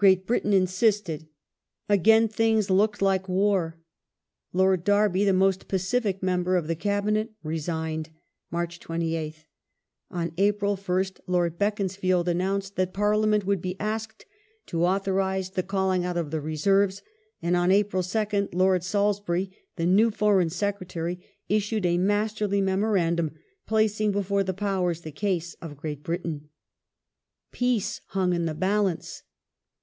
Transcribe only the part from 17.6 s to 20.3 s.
April 2nd Lord Salisbury, the new